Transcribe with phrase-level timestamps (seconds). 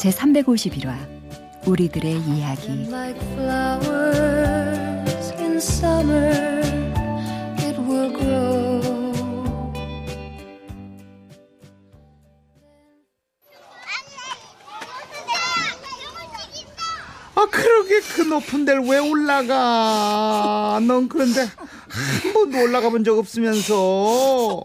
[0.00, 0.96] 제 351화
[1.66, 2.88] 우리들의 이야기.
[17.34, 18.00] 아 그러게.
[18.00, 20.78] 그 높은 데를 왜 올라가?
[20.82, 24.64] 넌 그런데 한 번도 올라가 본 적 없으면서.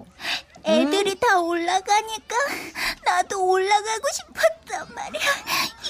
[0.65, 1.15] 애들이 응?
[1.19, 2.35] 다 올라가니까
[3.05, 5.21] 나도 올라가고 싶었 단 말이야.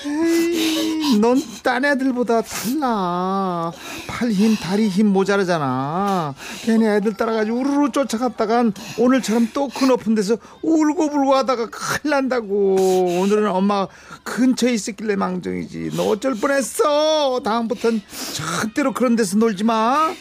[0.06, 3.72] 에이, 넌 딴 애들보다 달라.
[4.06, 6.36] 팔 힘, 다리 힘 모자르잖아.
[6.62, 12.76] 걔네 애들 따라가지고 우르르 쫓아갔다간 오늘처럼 또큰 높은 데서 울고불고 하다가 큰일 난다고.
[13.22, 13.88] 오늘은 엄마
[14.24, 15.94] 근처에 있었길래 망정이지.
[15.96, 17.42] 너 어쩔 뻔했어.
[17.44, 20.14] 다음부턴 절대로 그런 데서 놀지 마.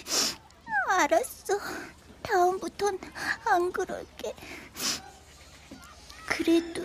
[0.88, 1.58] 알았어.
[2.22, 2.98] 다음부턴
[3.44, 4.32] 안 그럴게.
[6.26, 6.82] 그래도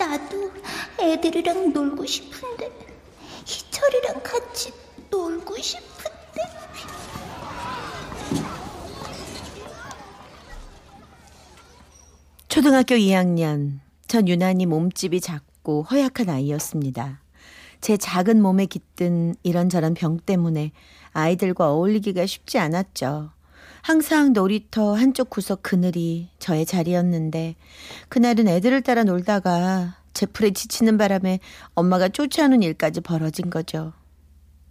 [0.00, 0.50] 나도
[0.98, 2.72] 애들이랑 놀고 싶은데
[3.44, 4.72] 희철이랑 같이
[5.10, 6.00] 놀고 싶은데.
[12.48, 17.20] 초등학교 2학년 전 유난히 몸집이 작고 허약한 아이였습니다.
[17.82, 20.72] 제 작은 몸에 깃든 이런저런 병 때문에
[21.12, 23.32] 아이들과 어울리기가 쉽지 않았죠.
[23.82, 27.56] 항상 놀이터 한쪽 구석 그늘이 저의 자리였는데
[28.08, 31.40] 그날은 애들을 따라 놀다가 제 풀에 지치는 바람에
[31.74, 33.92] 엄마가 쫓아오는 일까지 벌어진 거죠.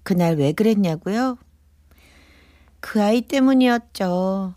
[0.03, 1.37] 그날 왜 그랬냐고요?
[2.79, 4.53] 그 아이 때문이었죠.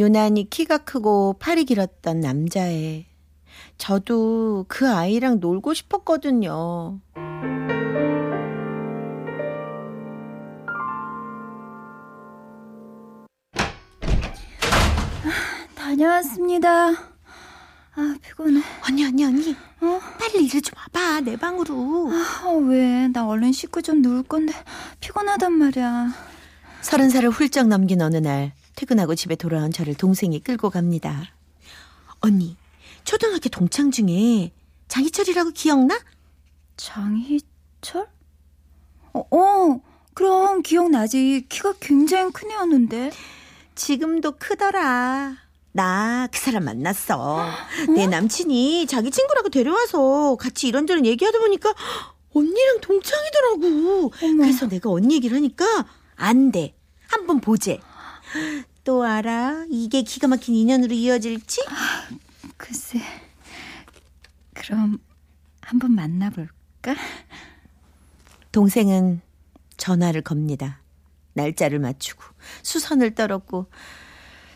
[0.00, 3.06] 유난히 키가 크고 팔이 길었던 남자애.
[3.78, 7.00] 저도 그 아이랑 놀고 싶었거든요.
[15.92, 16.90] 다녀왔습니다.
[17.94, 18.62] 아, 피곤해.
[18.88, 19.54] 언니, 언니, 언니.
[19.80, 20.00] 어?
[20.18, 22.10] 빨리 이리 좀 와봐, 내 방으로.
[22.10, 23.08] 아, 왜?
[23.08, 24.54] 나 얼른 씻고 좀 누울 건데,
[25.00, 26.14] 피곤하단 말이야.
[26.80, 31.24] 서른 살을 훌쩍 넘긴 어느 날, 퇴근하고 집에 돌아온 저를 동생이 끌고 갑니다.
[32.20, 32.56] 언니,
[33.04, 34.50] 초등학교 동창 중에
[34.88, 36.00] 장희철이라고 기억나?
[36.78, 38.08] 장희철?
[39.12, 39.80] 어, 어
[40.14, 41.44] 그럼 기억나지.
[41.50, 43.10] 키가 굉장히 큰 애였는데.
[43.74, 45.41] 지금도 크더라.
[45.72, 47.16] 나 그 사람 만났어.
[47.18, 47.46] 어?
[47.96, 51.74] 내 남친이 자기 친구라고 데려와서 같이 이런저런 얘기하다 보니까
[52.34, 54.12] 언니랑 동창이더라고.
[54.22, 54.36] 어머.
[54.42, 56.74] 그래서 내가 언니 얘기를 하니까 안 돼.
[57.08, 57.80] 한번 보재.
[58.84, 59.66] 또 알아?
[59.70, 61.62] 이게 기가 막힌 인연으로 이어질지?
[61.68, 62.08] 아,
[62.56, 63.00] 글쎄.
[64.54, 64.98] 그럼
[65.60, 66.96] 한번 만나볼까?
[68.50, 69.20] 동생은
[69.76, 70.80] 전화를 겁니다.
[71.34, 72.22] 날짜를 맞추고
[72.62, 73.66] 수선을 떨었고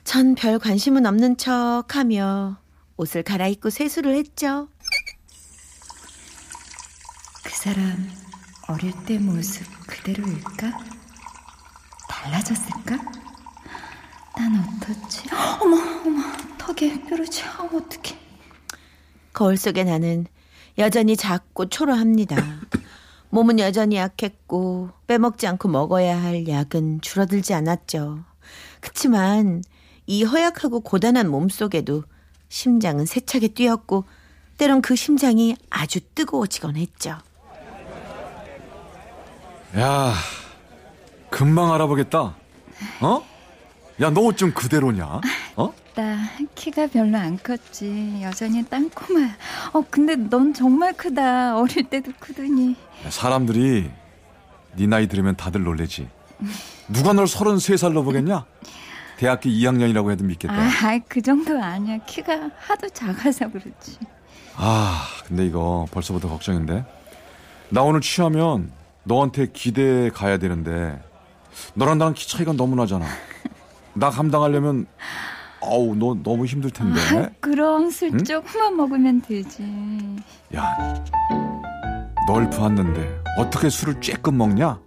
[0.07, 2.59] 전 별 관심은 없는 척 하며
[2.97, 4.69] 옷을 갈아입고 세수를 했죠.
[7.45, 8.09] 그 사람
[8.69, 10.79] 어릴 때 모습 그대로일까?
[12.09, 12.97] 달라졌을까?
[14.37, 15.25] 난 어떻지?
[15.61, 16.23] 어머, 어머,
[16.59, 17.43] 턱에 뾰루지.
[17.45, 18.19] 아, 어떡해.
[19.33, 20.27] 거울 속에 나는
[20.79, 22.37] 여전히 작고 초라합니다.
[23.31, 28.25] 몸은 여전히 약했고 빼먹지 않고 먹어야 할 약은 줄어들지 않았죠.
[28.81, 29.63] 그치만
[30.07, 32.05] 이 허약하고 고단한 몸속에도
[32.49, 34.05] 심장은 세차게 뛰었고
[34.59, 37.19] 때론 그 심장이 아주 뜨거워지곤 했죠.
[39.77, 40.15] 야,
[41.31, 42.37] 금방 알아보겠다.
[43.01, 43.27] 어?
[44.01, 45.21] 야, 너 옷 좀 그대로냐?
[45.57, 45.73] 어?
[45.95, 46.19] 나
[46.55, 48.21] 키가 별로 안 컸지.
[48.23, 49.37] 여전히 땅꼬마야.
[49.73, 51.59] 어, 근데 넌 정말 크다.
[51.59, 52.77] 어릴 때도 크더니.
[53.09, 53.91] 사람들이
[54.77, 56.09] 네 나이 들으면 다들 놀래지.
[56.89, 58.45] 누가 널 33살로 보겠냐?
[59.19, 60.55] 대학교 2학년이라고 해도 믿겠다.
[60.55, 61.99] 아, 그 정도 아니야.
[62.07, 63.99] 키가 하도 작아서 그렇지.
[64.57, 66.85] 아, 근데 이거 벌써부터 걱정인데.
[67.71, 68.71] 나 오늘 취하면
[69.05, 71.01] 너한테 기대에 가야 되는데
[71.75, 73.07] 너랑 나랑 키 차이가 너무 나잖아.
[73.95, 74.87] 나 감당하려면
[75.63, 77.01] 아우 너 너무 힘들 텐데.
[77.01, 78.23] 아, 그럼 술 응?
[78.25, 79.63] 조금만 먹으면 되지.
[80.55, 80.77] 야,
[82.29, 84.79] 널 보았는데 어떻게 술을 쬐끔 먹냐?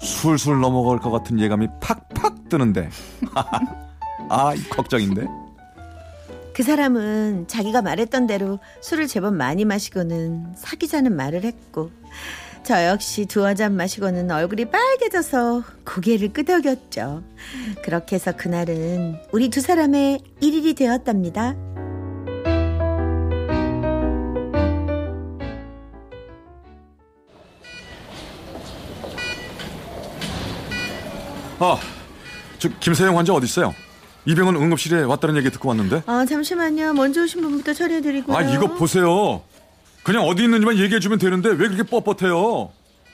[0.00, 2.09] 술술 넘어갈 것 같은 예감이 팍팍
[2.50, 2.90] 뜨는데.
[4.28, 5.26] 아, 이 걱정인데.
[6.52, 11.90] 그 사람은 자기가 말했던 대로 술을 제법 많이 마시고는 사귀자는 말을 했고
[12.64, 17.22] 저 역시 두어 잔 마시고는 얼굴이 빨개져서 고개를 끄덕였죠.
[17.82, 21.54] 그렇게 해서 그날은 우리 두 사람의 일일이 되었답니다.
[31.62, 31.78] 아,
[32.60, 33.74] 저 김세영 환자 어디 있어요?
[34.26, 36.02] 이병헌 응급실에 왔다는 얘기 듣고 왔는데.
[36.06, 36.92] 아 잠시만요.
[36.92, 38.36] 먼저 오신 분부터 처리해드리고요.
[38.36, 39.42] 아, 이거 보세요.
[40.04, 42.70] 그냥 어디 있는지만 얘기해주면 되는데 왜 그렇게 뻣뻣해요?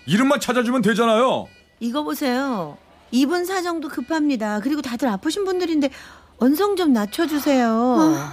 [0.06, 1.46] 이름만 찾아주면 되잖아요.
[1.80, 2.76] 이거 보세요.
[3.12, 4.60] 이분 사정도 급합니다.
[4.60, 5.90] 그리고 다들 아프신 분들인데
[6.38, 8.32] 언성 좀 낮춰주세요.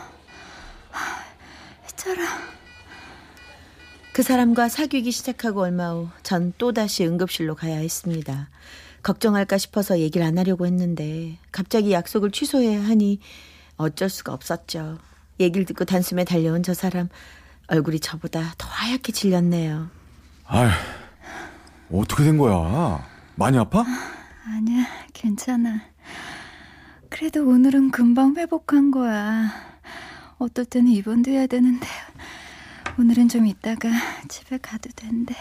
[1.87, 2.23] 해쳐라.
[4.13, 8.49] 그 사람과 사귀기 시작하고 얼마 후 전 또다시 응급실로 가야 했습니다.
[9.03, 13.19] 걱정할까 싶어서 얘기를 안 하려고 했는데 갑자기 약속을 취소해야 하니
[13.77, 14.97] 어쩔 수가 없었죠.
[15.39, 17.09] 얘기를 듣고 단숨에 달려온 저 사람
[17.67, 19.89] 얼굴이 저보다 더 하얗게 질렸네요.
[20.45, 20.69] 아휴,
[21.91, 23.05] 어떻게 된 거야?
[23.35, 23.83] 많이 아파?
[24.45, 25.81] 아니야, 괜찮아.
[27.09, 29.51] 그래도 오늘은 금방 회복한 거야.
[30.37, 31.87] 어떨 때는 입원도 해야 되는데
[32.99, 33.89] 오늘은 좀 있다가
[34.27, 35.35] 집에 가도 된대.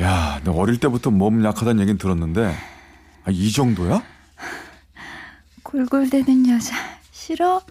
[0.00, 2.54] 야, 너 어릴 때부터 몸 약하다는 얘긴 들었는데
[3.24, 4.02] 아, 이 정도야?
[5.62, 6.74] 골골대는 여자
[7.12, 7.62] 싫어?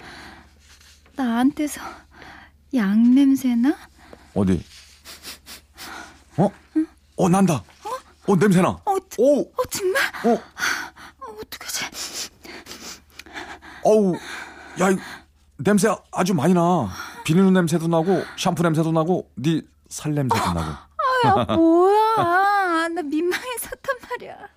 [1.15, 1.81] 나한테서
[2.75, 3.75] 양 냄새나?
[4.35, 4.63] 어디?
[6.37, 6.49] 어?
[7.17, 7.63] 어, 난다.
[8.27, 8.69] 어, 냄새나.
[8.69, 10.01] 어, 오, 어 정말?
[10.25, 12.29] 어, 어, 어떡하지?
[13.83, 14.15] 어우,
[14.79, 14.97] 야, 이
[15.57, 16.89] 냄새 아주 많이 나.
[17.25, 20.71] 비누 냄새도 나고 샴푸 냄새도 나고 네 살 냄새도 나고.
[21.25, 22.87] 야 뭐야?
[22.89, 23.75] 나 민망해서
[24.29, 24.47] 단 말이야.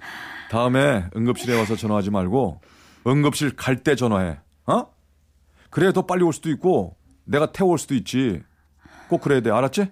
[0.50, 2.60] 다음에 응급실에 와서 전화하지 말고
[3.06, 4.38] 응급실 갈 때 전화해.
[4.66, 4.86] 어?
[5.70, 8.42] 그래야 더 빨리 올 수도 있고 내가 태워올 수도 있지.
[9.08, 9.50] 꼭 그래야 돼.
[9.50, 9.90] 알았지?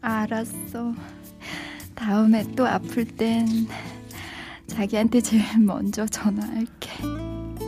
[0.00, 0.92] 알았어.
[1.94, 3.46] 다음에 또 아플 땐
[4.66, 6.90] 자기한테 제일 먼저 전화할게.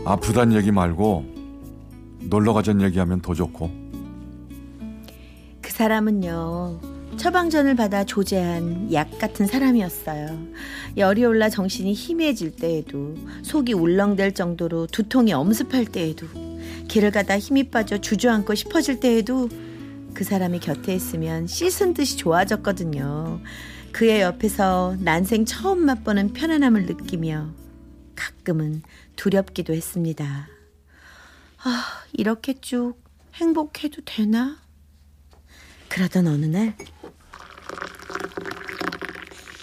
[0.05, 1.25] 아프단 얘기 말고
[2.23, 3.71] 놀러 가자는 얘기하면 더 좋고.
[5.63, 6.81] 그 사람은요.
[7.17, 10.39] 처방전을 받아 조제한 약 같은 사람이었어요.
[10.97, 16.27] 열이 올라 정신이 희미해질 때에도 속이 울렁댈 정도로 두통이 엄습할 때에도
[16.89, 19.49] 길을 가다 힘이 빠져 주저앉고 싶어질 때에도
[20.15, 23.41] 그 사람이 곁에 있으면 씻은 듯이 좋아졌거든요.
[23.93, 27.49] 그의 옆에서 난생 처음 맛보는 편안함을 느끼며
[28.15, 28.83] 가끔은
[29.17, 30.49] 두렵기도 했습니다.
[31.65, 32.95] 아, 이렇게 쭉
[33.35, 34.59] 행복해도 되나?
[35.89, 36.75] 그러던 어느 날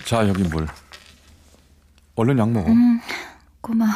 [0.05, 0.67] 자, 여기 물.
[2.15, 2.69] 얼른 약 먹어.
[3.61, 3.91] 고마워.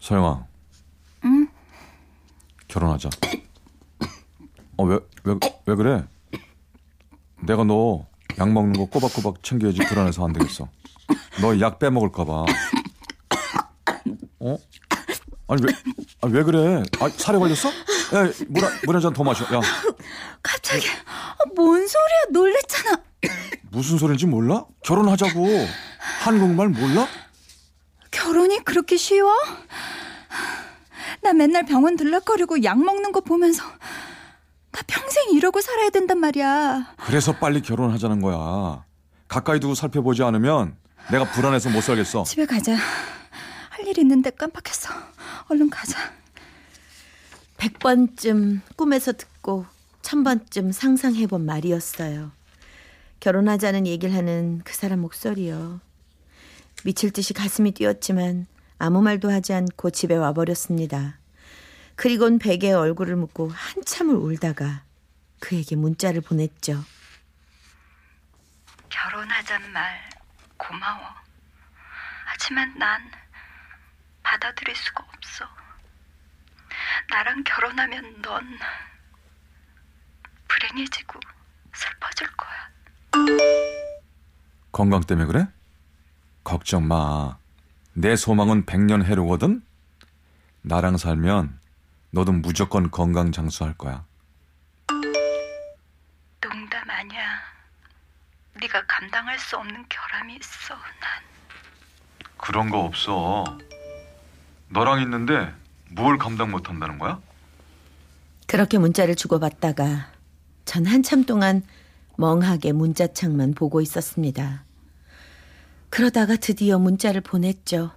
[0.00, 0.46] 서영아.
[1.24, 1.48] 응?
[2.68, 3.10] 결혼하자.
[4.76, 5.34] 어, 왜, 왜,
[5.66, 6.04] 왜 그래?
[7.42, 8.04] 내가 너
[8.38, 10.68] 약 먹는 거 꼬박꼬박 챙겨야지 불안해서 안 되겠어.
[11.40, 12.44] 너 약 빼먹을까봐.
[14.40, 14.58] 어?
[15.48, 15.72] 아니, 왜,
[16.20, 16.82] 아니, 왜 그래?
[17.00, 17.68] 아, 살에 걸렸어?
[17.70, 19.44] 야, 물, 한- 물한 잔더 마셔.
[19.56, 19.60] 야,
[20.42, 20.90] 갑자기 어,
[21.66, 22.18] 뭔 소리야?
[22.30, 23.02] 놀랬잖아.
[23.72, 24.64] 무슨 소린지 몰라?
[24.84, 25.48] 결혼하자고.
[26.22, 27.08] 한국말 몰라?
[28.12, 29.32] 결혼이 그렇게 쉬워?
[31.22, 33.64] 나 맨날 병원 들락거리고 약 먹는 거 보면서
[34.70, 36.94] 나 평생 이러고 살아야 된단 말이야.
[37.04, 38.84] 그래서 빨리 결혼하자는 거야.
[39.26, 40.76] 가까이 두고 살펴보지 않으면
[41.10, 42.22] 내가 불안해서 못 살겠어.
[42.22, 42.76] 집에 가자.
[42.76, 44.88] 할 일 있는데 깜빡했어.
[45.48, 45.98] 얼른 가자.
[47.56, 49.66] 백 번쯤 꿈에서 듣고
[50.06, 52.30] 천 번쯤 상상해본 말이었어요.
[53.18, 55.80] 결혼하자는 얘기를 하는 그 사람 목소리요.
[56.84, 58.46] 미칠 듯이 가슴이 뛰었지만
[58.78, 61.18] 아무 말도 하지 않고 집에 와버렸습니다.
[61.96, 64.84] 그리곤 베개에 얼굴을 묻고 한참을 울다가
[65.40, 66.84] 그에게 문자를 보냈죠.
[68.88, 70.08] 결혼하잔 말
[70.56, 71.02] 고마워.
[72.26, 73.10] 하지만 난
[74.22, 75.48] 받아들일 수가 없어.
[77.10, 78.46] 나랑 결혼하면 넌
[80.48, 81.20] 불행해지고
[81.74, 82.50] 슬퍼질 거야.
[84.72, 85.46] 건강 때문에 그래?
[86.44, 87.38] 걱정 마.
[87.94, 89.62] 내 소망은 백년 해로거든?
[90.62, 91.58] 나랑 살면
[92.10, 94.04] 너도 무조건 건강 장수할 거야.
[96.40, 97.40] 농담 아니야.
[98.60, 100.74] 네가 감당할 수 없는 결함이 있어.
[100.74, 101.22] 난
[102.38, 103.44] 그런 거 없어.
[104.68, 105.54] 너랑 있는데
[105.90, 107.20] 뭘 감당 못 한다는 거야?
[108.46, 110.10] 그렇게 문자를 주고받다가
[110.66, 111.62] 전 한참 동안
[112.18, 114.64] 멍하게 문자창만 보고 있었습니다.
[115.88, 117.92] 그러다가 드디어 문자를 보냈죠.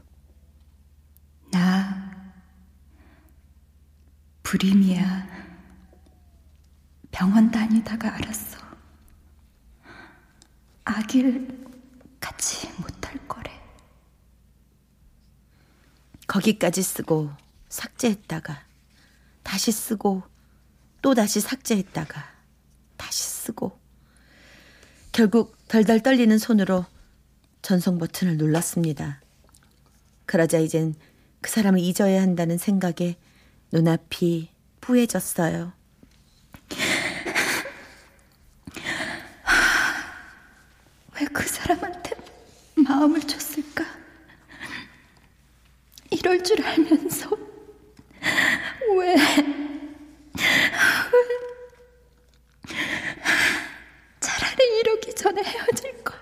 [1.52, 2.12] 나
[4.44, 5.28] 불임이야.
[7.12, 8.60] 병원 다니다가 알았어.
[10.86, 11.66] 아기를
[12.20, 13.52] 같이 못할 거래.
[16.28, 17.32] 거기까지 쓰고
[17.68, 18.64] 삭제했다가
[19.42, 20.22] 다시 쓰고
[21.02, 22.38] 또 다시 삭제했다가
[23.00, 23.79] 다시 쓰고
[25.12, 26.86] 결국 덜덜 떨리는 손으로
[27.63, 29.22] 전송 버튼을 눌렀습니다.
[30.25, 30.94] 그러자 이젠
[31.41, 33.18] 그 사람을 잊어야 한다는 생각에
[33.72, 34.51] 눈앞이
[34.82, 35.74] 뿌해졌어요.
[41.20, 42.12] 왜 그 사람한테
[42.75, 43.84] 마음을 줬을까?
[46.12, 47.29] 이럴 줄 알면서
[48.98, 49.15] 왜
[54.20, 56.17] 차라리 이러기 전에 헤어질 걸.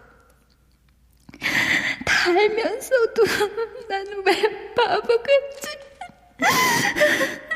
[2.06, 3.24] 다 알면서도
[3.88, 5.80] 나는 왜 바보같지?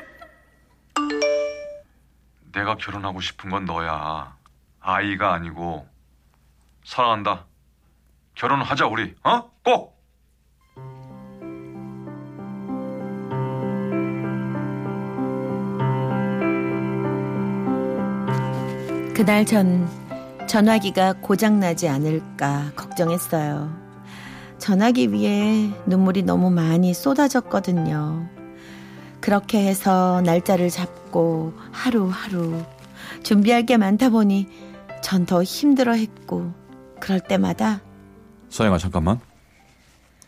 [2.54, 4.38] 내가 결혼하고 싶은 건 너야.
[4.80, 5.90] 아이가 아니고
[6.86, 7.48] 사랑한다.
[8.36, 9.14] 결혼하자 우리.
[9.24, 9.52] 어?
[9.64, 10.00] 꼭.
[19.14, 20.01] 그날 전
[20.52, 23.74] 전화기가 고장나지 않을까 걱정했어요.
[24.58, 28.28] 전화기 위에 눈물이 너무 많이 쏟아졌거든요.
[29.22, 32.62] 그렇게 해서 날짜를 잡고 하루하루
[33.24, 34.50] 준비할 게 많다 보니
[35.02, 36.52] 전 더 힘들어 했고
[37.00, 37.80] 그럴 때마다
[38.50, 39.22] 서영아 잠깐만.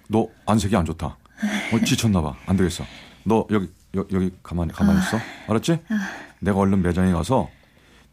[0.07, 1.05] 너 안색이 안 좋다.
[1.07, 2.33] 어, 지쳤나 봐.
[2.45, 2.85] 안 되겠어.
[3.25, 5.17] 너 여기 여, 여기 가만히 가만히 있어.
[5.49, 5.79] 알았지?
[6.39, 7.49] 내가 얼른 매장에 가서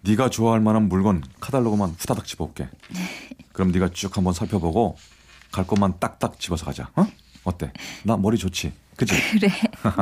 [0.02, 2.68] 네가 좋아할 만한 물건 카달로그만 후다닥 집어올게.
[3.52, 4.96] 그럼 네가 쭉 한번 살펴보고
[5.52, 6.90] 갈 것만 딱딱 집어서 가자.
[6.96, 7.06] 어?
[7.44, 7.72] 어때?
[8.04, 8.72] 나 머리 좋지?
[8.96, 9.14] 그치?
[9.38, 9.48] 그래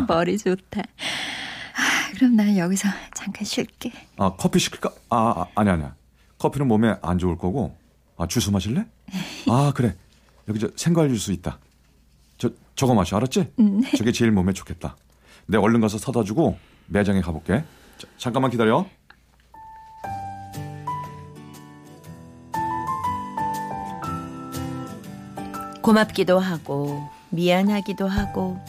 [0.06, 0.80] 머리 좋다.
[0.80, 3.92] 아, 그럼 난 여기서 잠깐 쉴게.
[4.16, 4.90] 아 커피 시킬까?
[5.10, 5.94] 아, 아 아니 아니야.
[6.38, 7.76] 커피는 몸에 안 좋을 거고.
[8.16, 8.84] 아 주스 마실래?
[9.48, 9.96] 아 그래.
[10.48, 11.58] 여기 저 생과일 주스 있다.
[12.36, 13.52] 저 저거 마셔 알았지?
[13.96, 14.96] 저게 제일 몸에 좋겠다.
[15.46, 17.64] 내가 얼른 가서 사다 주고 매장에 가 볼게.
[17.98, 18.86] 자, 잠깐만 기다려.
[25.92, 28.62] 고맙기도 하고 미안하기도 하고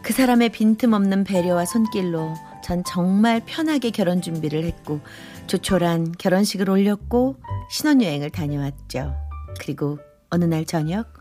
[0.00, 2.34] 그 사람의 빈틈없는 배려와 손길로
[2.64, 5.00] 전 정말 편하게 결혼 준비를 했고
[5.48, 7.36] 조촐한 결혼식을 올렸고
[7.70, 9.14] 신혼여행을 다녀왔죠.
[9.60, 9.98] 그리고
[10.30, 11.12] 어느 날 저녁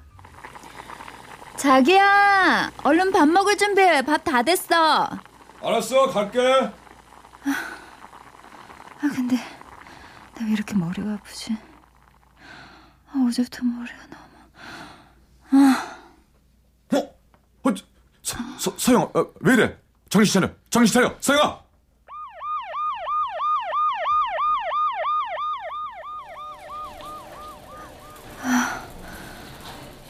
[1.58, 4.04] 자기야, 얼른 밥 먹을 준비해.
[4.04, 5.10] 밥 다 됐어.
[5.62, 6.40] 알았어 갈게.
[7.42, 11.58] 아 근데 나 왜 이렇게 머리가 아프지?
[13.12, 14.18] 아, 어제부터 머리가 너
[15.52, 16.98] 무.
[16.98, 16.98] 어?
[17.64, 17.74] 어
[18.24, 19.78] 서, 서, 서영아 어, 왜 이래?
[20.10, 20.54] 정신 차려.
[20.70, 21.16] 정신 차려.
[21.20, 21.64] 서영아.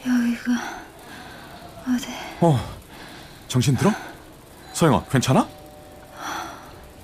[0.06, 0.52] 여기가
[1.88, 2.06] 어디?
[2.40, 2.58] 어
[3.48, 3.90] 정신 들어?
[4.72, 5.48] 서영아 괜찮아?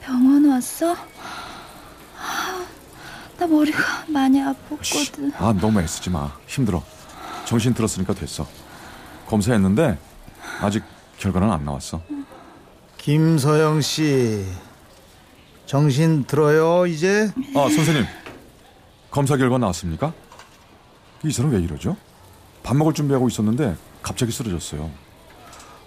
[0.03, 0.95] 병원 왔어?
[2.19, 2.67] 아,
[3.39, 5.33] 나 머리가 많이 아팠거든.
[5.37, 6.31] 아 너무 애쓰지 마.
[6.47, 6.83] 힘들어.
[7.53, 8.49] 정신 들었으니까 됐어.
[9.27, 9.99] 검사했는데
[10.63, 10.83] 아직
[11.19, 12.01] 결과는 안 나왔어.
[12.97, 14.43] 김서영 씨
[15.67, 17.31] 정신 들어요 이제?
[17.55, 18.07] 아 선생님
[19.11, 20.15] 검사 결과 나왔습니까?
[21.25, 21.95] 이 사람 왜 이러죠?
[22.63, 24.91] 밥 먹을 준비하고 있었는데 갑자기 쓰러졌어요.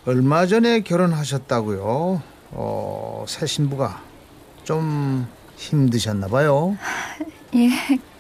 [0.05, 2.22] 얼마 전에 결혼하셨다고요?
[2.51, 4.03] 어, 새 신부가
[4.63, 6.77] 좀 힘드셨나 봐요.
[7.55, 7.69] 예,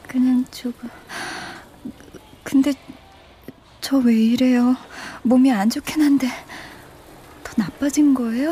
[0.07, 0.89] 그냥 조금.
[2.43, 2.73] 근데
[3.85, 4.75] 저 왜 이래요?
[5.21, 6.27] 몸이 안 좋긴 한데
[7.43, 8.51] 더 나빠진 거예요?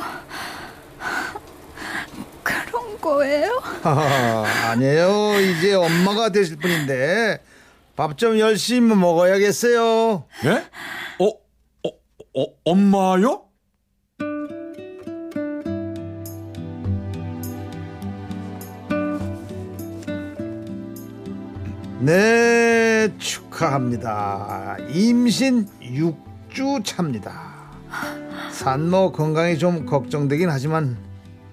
[2.43, 3.59] 그런 거예요?
[3.81, 5.39] 하하, 아니에요.
[5.39, 7.39] 이제 엄마가 되실 분인데
[7.95, 10.25] 밥 좀 열심히 먹어야겠어요.
[10.45, 10.49] 예?
[11.19, 11.27] 어,
[11.83, 11.89] 어,
[12.35, 13.42] 어 엄마요?
[22.05, 24.75] 네, 축하합니다.
[24.89, 27.53] 임신 6주 차입니다.
[28.51, 30.97] 산모 건강이 좀 걱정되긴 하지만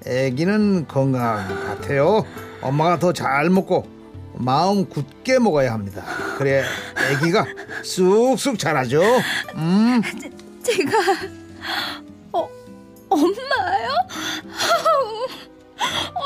[0.04, 2.24] 아기는 건강한 것 같아요.
[2.62, 3.86] 엄마가 더 잘 먹고
[4.34, 6.02] 마음 굳게 먹어야 합니다.
[6.36, 6.64] 그래
[6.96, 7.46] 아기가
[7.84, 9.02] 쑥쑥 자라죠.
[9.54, 10.02] 음.
[10.64, 10.98] 제가
[12.32, 12.48] 어
[13.08, 13.90] 엄마요?
[16.14, 16.22] 어,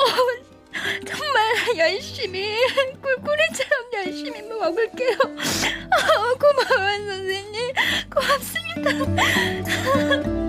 [1.06, 2.54] 정말 열심히
[3.02, 3.63] 꿀꿀이처럼
[3.94, 5.16] 열심히 먹을게요.
[5.90, 7.72] 아, 고마워요, 선생님.
[8.12, 8.90] 고맙습니다.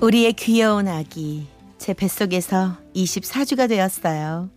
[0.00, 1.46] 우리의 귀여운 아기
[1.78, 4.50] 제 뱃속에서 24주가 되었어요.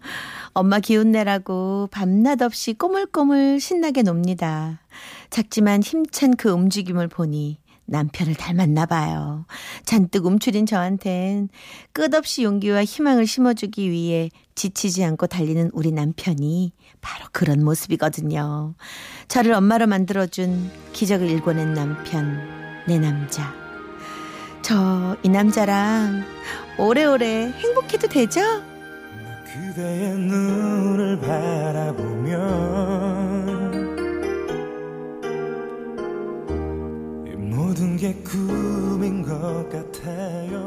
[0.53, 4.81] 엄마 기운 내라고 밤낮 없이 꼬물꼬물 신나게 놉니다.
[5.29, 9.45] 작지만 힘찬 그 움직임을 보니 남편을 닮았나 봐요.
[9.85, 11.49] 잔뜩 움츠린 저한텐
[11.93, 18.75] 끝없이 용기와 희망을 심어주기 위해 지치지 않고 달리는 우리 남편이 바로 그런 모습이거든요.
[19.27, 22.39] 저를 엄마로 만들어준 기적을 일궈낸 남편,
[22.87, 23.53] 내 남자.
[24.61, 26.23] 저 이 남자랑
[26.77, 28.41] 오래오래 행복해도 되죠?
[29.45, 33.16] 그대의 눈을 바라보면
[37.77, 40.66] 모든 게 꿈인 것 같아요